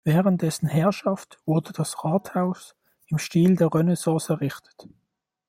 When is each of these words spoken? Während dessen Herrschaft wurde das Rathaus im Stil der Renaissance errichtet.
Während 0.03 0.41
dessen 0.41 0.67
Herrschaft 0.67 1.37
wurde 1.45 1.73
das 1.73 2.03
Rathaus 2.03 2.75
im 3.09 3.19
Stil 3.19 3.55
der 3.55 3.71
Renaissance 3.71 4.33
errichtet. 4.33 4.87